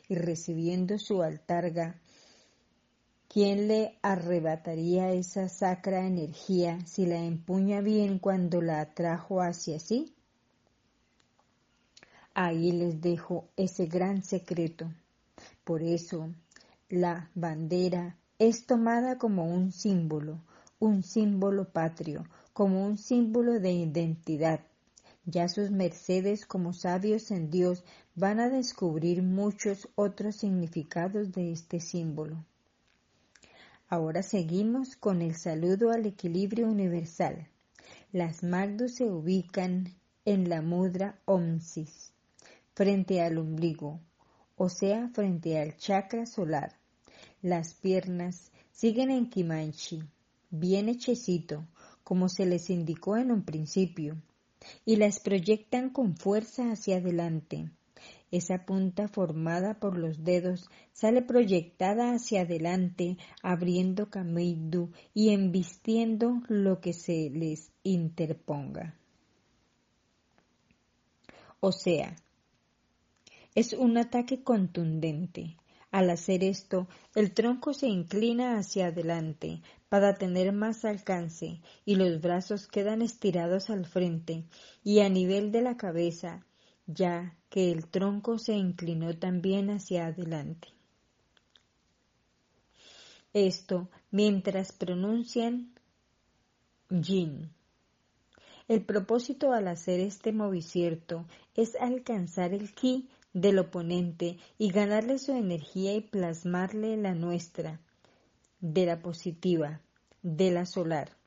y 0.08 0.16
recibiendo 0.16 0.98
su 0.98 1.22
altarga, 1.22 2.02
¿quién 3.34 3.68
le 3.68 3.98
arrebataría 4.04 5.12
esa 5.12 5.50
sacra 5.50 6.06
energía 6.06 6.80
si 6.86 7.08
la 7.08 7.18
empuña 7.18 7.82
bien 7.82 8.20
cuando 8.20 8.62
la 8.62 8.80
atrajo 8.80 9.42
hacia 9.42 9.80
sí? 9.80 10.14
Ahí 12.36 12.72
les 12.72 13.02
dejo 13.02 13.50
ese 13.58 13.88
gran 13.88 14.22
secreto. 14.22 14.86
Por 15.64 15.82
eso, 15.82 16.30
la 16.90 17.32
bandera 17.34 18.18
es 18.38 18.68
tomada 18.68 19.18
como 19.18 19.46
un 19.46 19.72
símbolo, 19.72 20.38
un 20.78 21.02
símbolo 21.02 21.68
patrio, 21.68 22.28
como 22.54 22.86
un 22.86 23.00
símbolo 23.00 23.60
de 23.60 23.72
identidad. 23.72 24.60
Ya 25.26 25.50
sus 25.50 25.72
mercedes 25.72 26.46
como 26.46 26.72
sabios 26.72 27.32
en 27.32 27.50
Dios 27.50 27.84
van 28.14 28.40
a 28.40 28.50
descubrir 28.50 29.24
muchos 29.24 29.90
otros 29.96 30.36
significados 30.36 31.32
de 31.32 31.52
este 31.52 31.80
símbolo. 31.80 32.46
Ahora 33.88 34.24
seguimos 34.24 34.96
con 34.96 35.22
el 35.22 35.36
saludo 35.36 35.92
al 35.92 36.06
equilibrio 36.06 36.68
universal. 36.68 37.48
Las 38.12 38.44
magdus 38.44 38.96
se 38.96 39.06
ubican 39.06 39.94
en 40.26 40.50
la 40.50 40.62
mudra 40.62 41.20
omsis, 41.26 42.14
frente 42.74 43.22
al 43.22 43.38
ombligo, 43.38 44.00
o 44.56 44.70
sea, 44.70 45.10
frente 45.10 45.60
al 45.60 45.78
chakra 45.78 46.26
solar. 46.26 46.76
Las 47.42 47.74
piernas 47.74 48.52
siguen 48.72 49.12
en 49.12 49.30
Kimanchi, 49.30 50.04
bien 50.50 50.90
hechecito, 50.90 51.66
como 52.04 52.30
se 52.30 52.46
les 52.46 52.70
indicó 52.70 53.18
en 53.18 53.32
un 53.32 53.44
principio, 53.44 54.16
y 54.86 54.96
las 54.96 55.20
proyectan 55.20 55.90
con 55.90 56.16
fuerza 56.16 56.72
hacia 56.72 56.98
adelante. 56.98 57.70
Esa 58.34 58.66
punta 58.66 59.08
formada 59.08 59.80
por 59.80 59.96
los 59.96 60.24
dedos 60.24 60.68
sale 60.92 61.22
proyectada 61.22 62.16
hacia 62.16 62.42
adelante, 62.42 63.18
abriendo 63.44 64.10
camino 64.10 64.90
y 65.14 65.30
embistiendo 65.30 66.42
lo 66.48 66.82
que 66.82 66.94
se 66.94 67.30
les 67.30 67.72
interponga. 67.84 68.98
O 71.60 71.72
sea, 71.72 72.16
es 73.54 73.74
un 73.74 74.00
ataque 74.00 74.42
contundente. 74.42 75.56
Al 75.92 76.10
hacer 76.10 76.44
esto, 76.44 76.88
el 77.14 77.36
tronco 77.36 77.76
se 77.76 77.86
inclina 77.86 78.58
hacia 78.58 78.88
adelante 78.88 79.62
para 79.90 80.16
tener 80.16 80.54
más 80.54 80.86
alcance 80.86 81.62
y 81.86 81.98
los 81.98 82.20
brazos 82.20 82.66
quedan 82.66 83.04
estirados 83.04 83.70
al 83.70 83.86
frente 83.86 84.46
y 84.84 85.02
a 85.02 85.10
nivel 85.10 85.52
de 85.52 85.62
la 85.62 85.78
cabeza 85.78 86.44
ya 86.86 87.38
que 87.50 87.72
el 87.72 87.88
tronco 87.88 88.38
se 88.38 88.54
inclinó 88.54 89.18
también 89.18 89.70
hacia 89.70 90.08
adelante. 90.08 90.70
Esto 93.34 93.90
mientras 94.12 94.72
pronuncian 94.72 95.74
yin. 96.90 97.52
El 98.68 98.86
propósito 98.86 99.52
al 99.52 99.68
hacer 99.68 100.00
este 100.00 100.32
movicierto 100.32 101.26
es 101.56 101.76
alcanzar 101.76 102.54
el 102.54 102.74
ki 102.74 103.10
del 103.34 103.60
oponente 103.60 104.38
y 104.58 104.72
ganarle 104.72 105.18
su 105.18 105.32
energía 105.34 105.96
y 105.96 106.02
plasmarle 106.02 106.96
la 106.98 107.16
nuestra, 107.16 107.82
de 108.60 108.86
la 108.86 109.02
positiva, 109.02 109.82
de 110.22 110.52
la 110.52 110.66
solar, 110.66 111.18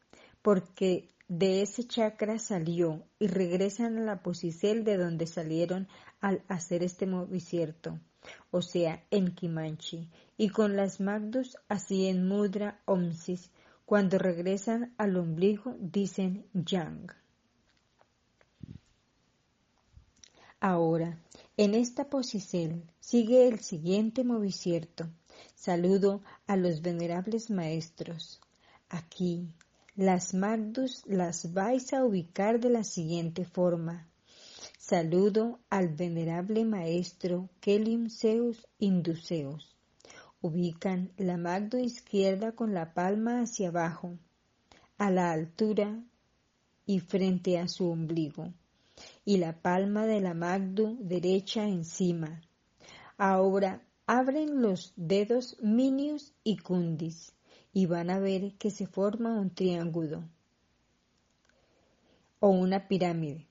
porque 0.40 1.10
de 1.28 1.62
ese 1.62 1.85
chakra 1.87 2.38
salió 2.38 3.02
y 3.18 3.26
regresan 3.26 3.99
a 3.99 4.02
la 4.02 4.23
posicel 4.23 4.85
de 4.85 4.97
donde 4.97 5.26
salieron 5.26 5.88
al 6.21 6.42
hacer 6.49 6.83
este 6.83 7.06
movimiento, 7.06 7.99
o 8.50 8.62
sea, 8.62 9.04
en 9.11 9.35
Kimanchi, 9.35 10.09
y 10.37 10.50
con 10.50 10.76
las 10.76 11.00
magdus 11.00 11.56
así 11.68 12.06
en 12.06 12.28
Mudra 12.28 12.80
Omsis, 12.85 13.50
cuando 13.85 14.18
regresan 14.18 14.95
al 14.99 15.16
ombligo 15.16 15.76
dicen 15.78 16.47
Yang. 16.52 17.12
Ahora, 20.61 21.18
en 21.56 21.75
esta 21.75 22.09
posicel 22.09 22.83
sigue 22.99 23.47
el 23.47 23.61
siguiente 23.61 24.25
movimiento. 24.25 25.06
Saludo 25.54 26.23
a 26.47 26.56
los 26.56 26.83
venerables 26.83 27.50
maestros. 27.50 28.40
Aquí, 28.88 29.49
las 29.96 30.34
Magdus 30.34 31.02
las 31.06 31.54
vais 31.54 31.94
a 31.94 32.04
ubicar 32.04 32.60
de 32.60 32.68
la 32.68 32.84
siguiente 32.84 33.46
forma. 33.46 34.06
Saludo 34.78 35.58
al 35.70 35.88
venerable 35.88 36.66
maestro 36.66 37.48
Kelim 37.60 38.10
Zeus 38.10 38.66
Induceus. 38.78 39.74
Ubican 40.42 41.12
la 41.16 41.38
Magdo 41.38 41.78
izquierda 41.78 42.52
con 42.52 42.74
la 42.74 42.92
palma 42.92 43.40
hacia 43.40 43.68
abajo, 43.68 44.18
a 44.98 45.10
la 45.10 45.32
altura 45.32 45.98
y 46.84 47.00
frente 47.00 47.58
a 47.58 47.66
su 47.66 47.88
ombligo, 47.88 48.52
y 49.24 49.38
la 49.38 49.62
palma 49.62 50.04
de 50.04 50.20
la 50.20 50.34
Magdu 50.34 50.98
derecha 51.00 51.66
encima. 51.66 52.42
Ahora 53.16 53.82
abren 54.06 54.60
los 54.60 54.92
dedos 54.96 55.56
minios 55.62 56.34
y 56.44 56.58
cundis 56.58 57.32
y 57.76 57.85
van 57.85 58.09
a 58.09 58.18
ver 58.18 58.54
que 58.54 58.71
se 58.71 58.87
forma 58.87 59.38
un 59.38 59.50
triángulo 59.50 60.25
o 62.41 62.49
una 62.49 62.89
pirámide. 62.89 63.47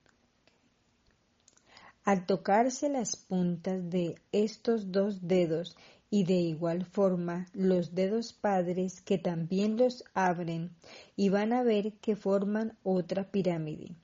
Al 2.02 2.26
tocarse 2.26 2.88
las 2.88 3.14
puntas 3.14 3.88
de 3.88 4.16
estos 4.32 4.90
dos 4.90 5.28
dedos 5.28 5.76
y 6.10 6.24
de 6.24 6.34
igual 6.34 6.86
forma 6.86 7.46
los 7.52 7.94
dedos 7.94 8.32
padres 8.32 9.00
que 9.00 9.16
también 9.16 9.76
los 9.76 10.02
abren 10.12 10.72
y 11.14 11.28
van 11.28 11.52
a 11.52 11.62
ver 11.62 11.92
que 12.00 12.16
forman 12.16 12.76
otra 12.82 13.30
pirámide. 13.30 13.94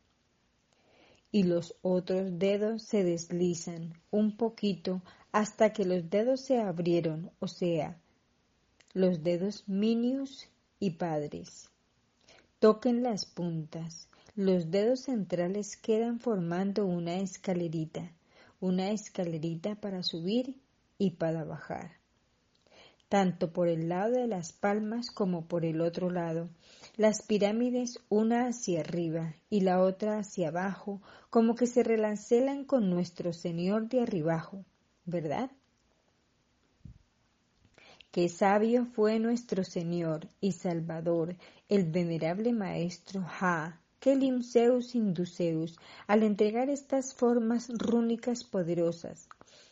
Y 1.33 1.43
los 1.43 1.75
otros 1.83 2.39
dedos 2.39 2.85
se 2.85 3.03
deslizan 3.03 4.01
un 4.13 4.37
poquito 4.37 5.03
hasta 5.33 5.73
que 5.73 5.85
los 5.85 6.11
dedos 6.11 6.43
se 6.43 6.61
abrieron, 6.61 7.33
o 7.41 7.49
sea, 7.49 7.99
los 8.95 9.23
dedos 9.23 9.67
minios 9.67 10.49
y 10.79 10.91
padres. 10.91 11.71
Toquen 12.59 13.03
las 13.03 13.25
puntas. 13.25 14.09
Los 14.35 14.71
dedos 14.71 15.01
centrales 15.01 15.77
quedan 15.79 16.21
formando 16.21 16.85
una 16.85 17.17
escalerita, 17.17 18.13
una 18.61 18.91
escalerita 18.91 19.77
para 19.77 20.03
subir 20.03 20.61
y 20.99 21.13
para 21.13 21.45
bajar. 21.45 21.93
Tanto 23.09 23.53
por 23.53 23.69
el 23.69 23.89
lado 23.89 24.13
de 24.13 24.27
las 24.27 24.53
palmas 24.53 25.11
como 25.11 25.47
por 25.47 25.65
el 25.65 25.81
otro 25.81 26.11
lado, 26.11 26.51
las 26.97 27.23
pirámides 27.23 27.99
una 28.11 28.47
hacia 28.47 28.81
arriba 28.81 29.37
y 29.49 29.61
la 29.61 29.83
otra 29.83 30.19
hacia 30.19 30.49
abajo, 30.49 31.01
como 31.31 31.55
que 31.55 31.67
se 31.67 31.83
relancelan 31.83 32.65
con 32.65 32.91
nuestro 32.91 33.33
Señor 33.33 33.89
de 33.89 34.03
arribajo, 34.03 34.65
¿verdad? 35.05 35.51
Qué 38.13 38.29
sabio 38.29 38.85
fue 38.85 39.19
nuestro 39.19 39.65
Señor 39.65 40.29
y 40.39 40.53
Salvador, 40.53 41.35
el 41.71 41.91
venerable 41.91 42.53
Maestro 42.53 43.25
Ha, 43.41 43.81
Kelimseus 44.01 44.95
Induceus, 44.95 45.79
al 46.07 46.23
entregar 46.23 46.69
estas 46.69 47.15
formas 47.15 47.71
rúnicas 47.71 48.45
poderosas, 48.45 49.31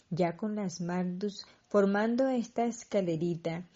ya 0.08 0.38
con 0.38 0.56
las 0.56 0.80
Magdus 0.80 1.44
formando 1.68 2.28
esta 2.28 2.64
escalerita 2.64 3.66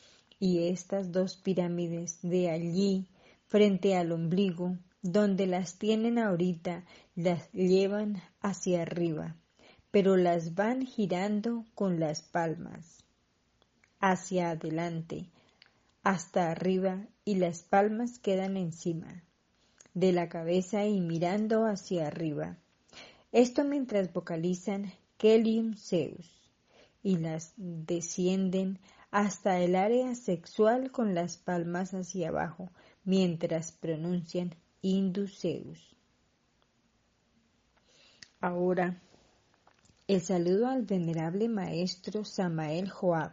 y 0.40 0.68
estas 0.68 1.12
dos 1.12 1.36
pirámides 1.36 2.20
de 2.22 2.48
allí 2.48 3.06
frente 3.44 3.94
al 3.98 4.12
ombligo, 4.12 4.78
donde 5.02 5.46
las 5.46 5.76
tienen 5.76 6.18
ahorita, 6.18 6.86
las 7.14 7.52
llevan 7.52 8.22
hacia 8.40 8.80
arriba, 8.80 9.36
pero 9.90 10.16
las 10.16 10.54
van 10.54 10.86
girando 10.86 11.66
con 11.74 12.00
las 12.00 12.22
palmas 12.22 13.03
hacia 14.04 14.50
adelante, 14.50 15.30
hasta 16.02 16.50
arriba 16.50 17.06
y 17.24 17.36
las 17.36 17.62
palmas 17.62 18.18
quedan 18.18 18.58
encima 18.58 19.24
de 19.94 20.12
la 20.12 20.28
cabeza 20.28 20.84
y 20.84 21.00
mirando 21.00 21.64
hacia 21.64 22.08
arriba. 22.08 22.58
Esto 23.32 23.64
mientras 23.64 24.12
vocalizan 24.12 24.92
Kelium 25.16 25.74
Zeus 25.76 26.28
y 27.02 27.16
las 27.16 27.54
descienden 27.56 28.78
hasta 29.10 29.58
el 29.60 29.74
área 29.74 30.14
sexual 30.14 30.90
con 30.90 31.14
las 31.14 31.38
palmas 31.38 31.94
hacia 31.94 32.28
abajo 32.28 32.70
mientras 33.04 33.72
pronuncian 33.72 34.54
Zeus. 34.82 35.96
Ahora, 38.42 39.00
el 40.06 40.20
saludo 40.20 40.66
al 40.66 40.82
venerable 40.82 41.48
maestro 41.48 42.26
Samael 42.26 42.90
Joab 42.90 43.32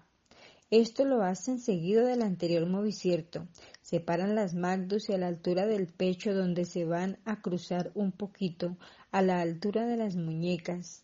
esto 0.72 1.04
lo 1.04 1.22
hacen 1.22 1.60
seguido 1.60 2.06
del 2.06 2.22
anterior 2.22 2.66
movicierto. 2.66 3.48
Separan 3.82 4.36
las 4.36 4.56
magdus 4.56 5.10
a 5.10 5.18
la 5.18 5.28
altura 5.28 5.66
del 5.66 5.88
pecho 5.88 6.34
donde 6.34 6.64
se 6.64 6.86
van 6.86 7.20
a 7.26 7.42
cruzar 7.42 7.92
un 7.94 8.14
poquito 8.14 8.78
a 9.12 9.22
la 9.22 9.42
altura 9.42 9.86
de 9.86 9.98
las 9.98 10.16
muñecas. 10.16 11.04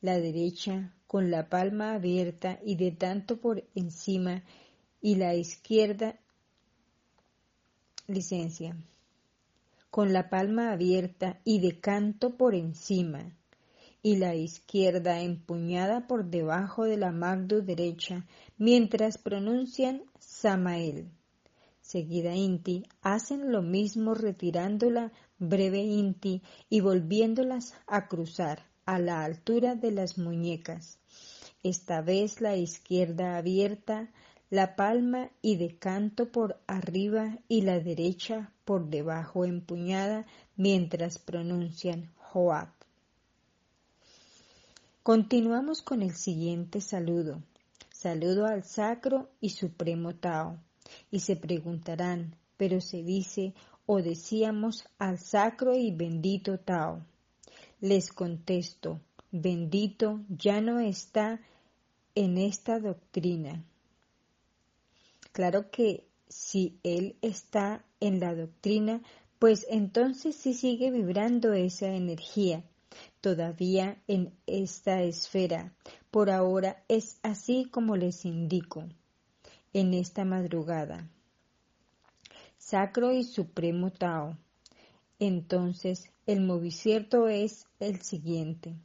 La 0.00 0.18
derecha 0.18 0.94
con 1.08 1.32
la 1.32 1.48
palma 1.48 1.94
abierta 1.94 2.60
y 2.64 2.76
de 2.76 2.92
tanto 2.92 3.40
por 3.40 3.64
encima 3.74 4.44
y 5.00 5.16
la 5.16 5.34
izquierda 5.34 6.18
licencia 8.06 8.76
con 9.90 10.12
la 10.12 10.28
palma 10.28 10.72
abierta 10.72 11.40
y 11.44 11.60
de 11.60 11.80
canto 11.80 12.36
por 12.36 12.54
encima 12.54 13.32
y 14.04 14.16
la 14.16 14.34
izquierda 14.34 15.22
empuñada 15.22 16.06
por 16.06 16.26
debajo 16.26 16.84
de 16.84 16.98
la 16.98 17.10
magdu 17.10 17.62
derecha 17.62 18.26
mientras 18.58 19.16
pronuncian 19.16 20.02
Samael. 20.18 21.10
Seguida 21.80 22.36
Inti 22.36 22.84
hacen 23.00 23.50
lo 23.50 23.62
mismo 23.62 24.12
retirando 24.12 24.90
la 24.90 25.10
breve 25.38 25.78
Inti 25.78 26.42
y 26.68 26.80
volviéndolas 26.80 27.72
a 27.86 28.06
cruzar 28.06 28.66
a 28.84 28.98
la 28.98 29.24
altura 29.24 29.74
de 29.74 29.90
las 29.90 30.18
muñecas. 30.18 30.98
Esta 31.62 32.02
vez 32.02 32.42
la 32.42 32.56
izquierda 32.56 33.38
abierta, 33.38 34.10
la 34.50 34.76
palma 34.76 35.30
y 35.40 35.56
de 35.56 35.78
canto 35.78 36.30
por 36.30 36.60
arriba 36.66 37.38
y 37.48 37.62
la 37.62 37.80
derecha 37.80 38.52
por 38.66 38.90
debajo 38.90 39.46
empuñada 39.46 40.26
mientras 40.56 41.18
pronuncian 41.18 42.12
Joab. 42.18 42.73
Continuamos 45.04 45.82
con 45.82 46.00
el 46.00 46.14
siguiente 46.14 46.80
saludo. 46.80 47.42
Saludo 47.92 48.46
al 48.46 48.64
sacro 48.64 49.28
y 49.38 49.50
supremo 49.50 50.14
Tao. 50.14 50.58
Y 51.10 51.20
se 51.20 51.36
preguntarán, 51.36 52.36
pero 52.56 52.80
se 52.80 53.02
dice 53.02 53.52
o 53.84 54.00
decíamos 54.00 54.88
al 54.98 55.18
sacro 55.18 55.74
y 55.74 55.90
bendito 55.90 56.58
Tao. 56.58 57.04
Les 57.82 58.14
contesto, 58.14 58.98
bendito 59.30 60.22
ya 60.30 60.62
no 60.62 60.80
está 60.80 61.38
en 62.14 62.38
esta 62.38 62.80
doctrina. 62.80 63.62
Claro 65.32 65.70
que 65.70 66.08
si 66.30 66.78
él 66.82 67.16
está 67.20 67.84
en 68.00 68.20
la 68.20 68.34
doctrina, 68.34 69.02
pues 69.38 69.66
entonces 69.68 70.34
sí 70.34 70.54
sigue 70.54 70.90
vibrando 70.90 71.52
esa 71.52 71.88
energía 71.88 72.64
todavía 73.24 73.96
en 74.06 74.34
esta 74.46 75.00
esfera. 75.00 75.72
Por 76.10 76.28
ahora 76.28 76.84
es 76.88 77.18
así 77.22 77.64
como 77.70 77.96
les 77.96 78.26
indico 78.26 78.84
en 79.72 79.94
esta 79.94 80.26
madrugada. 80.26 81.08
Sacro 82.58 83.12
y 83.12 83.24
Supremo 83.24 83.90
Tao. 83.90 84.36
Entonces 85.18 86.10
el 86.26 86.42
movicierto 86.42 87.28
es 87.28 87.66
el 87.80 88.02
siguiente. 88.02 88.76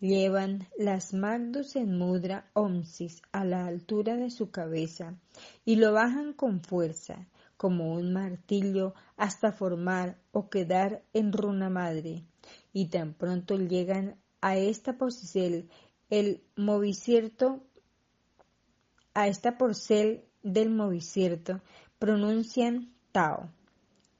Llevan 0.00 0.66
las 0.78 1.12
magdus 1.12 1.76
en 1.76 1.98
mudra 1.98 2.48
omsis 2.54 3.20
a 3.32 3.44
la 3.44 3.66
altura 3.66 4.16
de 4.16 4.30
su 4.30 4.50
cabeza 4.50 5.12
y 5.66 5.76
lo 5.76 5.92
bajan 5.92 6.32
con 6.32 6.62
fuerza, 6.62 7.26
como 7.58 7.92
un 7.92 8.14
martillo, 8.14 8.94
hasta 9.18 9.52
formar 9.52 10.16
o 10.32 10.48
quedar 10.48 11.02
en 11.12 11.34
runa 11.34 11.68
madre. 11.68 12.24
Y 12.74 12.88
tan 12.88 13.14
pronto 13.14 13.56
llegan 13.56 14.20
a 14.42 14.58
esta 14.58 14.98
posición, 14.98 15.70
el 16.10 16.42
movicierto, 16.56 17.64
a 19.14 19.28
esta 19.28 19.56
porcel 19.56 20.24
del 20.42 20.68
movicierto, 20.68 21.62
pronuncian 21.98 22.92
Tao 23.12 23.48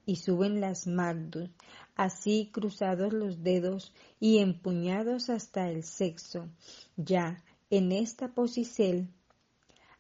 y 0.07 0.17
suben 0.17 0.63
las 0.63 0.87
magdus 0.87 1.51
así 1.95 2.51
cruzados 2.53 3.13
los 3.13 3.43
dedos 3.43 3.93
y 4.19 4.39
empuñados 4.39 5.31
hasta 5.31 5.71
el 5.71 5.85
sexo. 5.85 6.49
Ya 6.97 7.43
en 7.71 7.93
esta 7.93 8.35
posición 8.35 9.13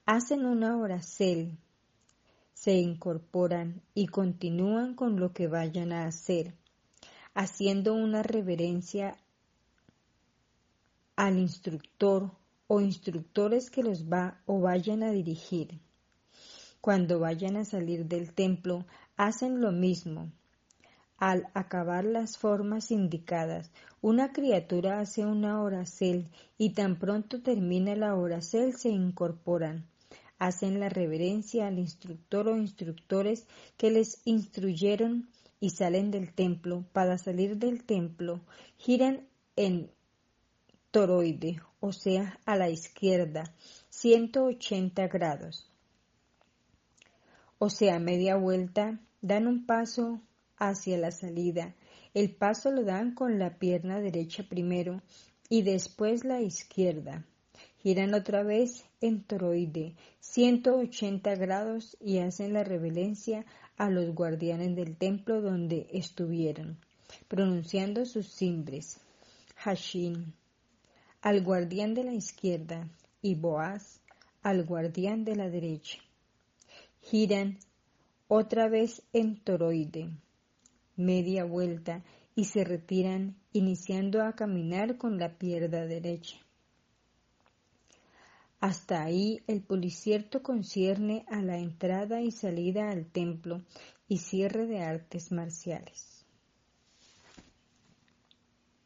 hacen 0.06 0.44
una 0.44 0.76
oracel, 0.76 1.58
se 2.52 2.74
incorporan 2.74 3.82
y 3.94 4.06
continúan 4.06 4.94
con 4.94 5.18
lo 5.18 5.32
que 5.32 5.48
vayan 5.48 5.92
a 5.92 6.06
hacer, 6.06 6.54
haciendo 7.34 7.94
una 7.94 8.22
reverencia 8.22 9.16
al 11.16 11.38
instructor 11.38 12.30
o 12.66 12.80
instructores 12.80 13.70
que 13.70 13.82
los 13.82 14.10
va 14.10 14.40
o 14.46 14.60
vayan 14.60 15.02
a 15.02 15.10
dirigir. 15.10 15.80
Cuando 16.80 17.18
vayan 17.18 17.56
a 17.56 17.64
salir 17.64 18.06
del 18.06 18.32
templo, 18.32 18.86
hacen 19.16 19.60
lo 19.60 19.72
mismo, 19.72 20.30
al 21.18 21.48
acabar 21.54 22.04
las 22.04 22.36
formas 22.36 22.90
indicadas, 22.90 23.70
una 24.00 24.32
criatura 24.32 25.00
hace 25.00 25.24
una 25.24 25.62
oracel 25.62 26.28
y 26.58 26.70
tan 26.70 26.98
pronto 26.98 27.40
termina 27.40 27.94
la 27.94 28.14
oracel 28.14 28.74
se 28.76 28.90
incorporan. 28.90 29.86
Hacen 30.38 30.80
la 30.80 30.88
reverencia 30.88 31.68
al 31.68 31.78
instructor 31.78 32.48
o 32.48 32.56
instructores 32.56 33.46
que 33.78 33.90
les 33.90 34.20
instruyeron 34.26 35.28
y 35.64 35.70
salen 35.70 36.10
del 36.10 36.34
templo. 36.34 36.84
Para 36.92 37.16
salir 37.16 37.56
del 37.56 37.84
templo, 37.84 38.42
giran 38.76 39.26
en 39.56 39.90
toroide, 40.90 41.58
o 41.80 41.90
sea, 41.90 42.38
a 42.44 42.54
la 42.56 42.68
izquierda, 42.68 43.44
180 43.88 45.08
grados. 45.08 45.72
O 47.58 47.70
sea, 47.70 47.98
media 47.98 48.36
vuelta, 48.36 49.00
dan 49.22 49.46
un 49.46 49.64
paso 49.64 50.20
hacia 50.58 50.98
la 50.98 51.10
salida. 51.10 51.74
El 52.12 52.34
paso 52.34 52.70
lo 52.70 52.84
dan 52.84 53.14
con 53.14 53.38
la 53.38 53.58
pierna 53.58 54.00
derecha 54.00 54.44
primero 54.46 55.00
y 55.48 55.62
después 55.62 56.26
la 56.26 56.42
izquierda. 56.42 57.24
Giran 57.82 58.12
otra 58.12 58.42
vez 58.42 58.84
en 59.00 59.22
toroide, 59.22 59.94
180 60.20 61.34
grados 61.36 61.96
y 62.00 62.18
hacen 62.18 62.52
la 62.52 62.64
reverencia 62.64 63.46
a 63.76 63.90
los 63.90 64.14
guardianes 64.14 64.76
del 64.76 64.96
templo 64.96 65.40
donde 65.40 65.88
estuvieron, 65.92 66.78
pronunciando 67.28 68.04
sus 68.04 68.28
cimbres. 68.28 69.00
Hashin, 69.56 70.34
al 71.22 71.42
guardián 71.42 71.94
de 71.94 72.04
la 72.04 72.12
izquierda, 72.12 72.88
y 73.22 73.34
Boaz, 73.34 74.00
al 74.42 74.64
guardián 74.64 75.24
de 75.24 75.36
la 75.36 75.48
derecha. 75.48 75.98
Giran 77.00 77.58
otra 78.28 78.68
vez 78.68 79.02
en 79.12 79.42
toroide 79.42 80.10
media 80.96 81.44
vuelta 81.44 82.04
y 82.34 82.44
se 82.44 82.64
retiran 82.64 83.36
iniciando 83.52 84.22
a 84.22 84.32
caminar 84.32 84.96
con 84.96 85.18
la 85.18 85.38
pierna 85.38 85.86
derecha. 85.86 86.36
Hasta 88.64 89.02
ahí 89.02 89.42
el 89.46 89.60
policierto 89.60 90.42
concierne 90.42 91.26
a 91.28 91.42
la 91.42 91.58
entrada 91.58 92.22
y 92.22 92.30
salida 92.30 92.88
al 92.88 93.04
templo 93.04 93.62
y 94.08 94.16
cierre 94.16 94.66
de 94.66 94.80
artes 94.80 95.32
marciales. 95.32 96.13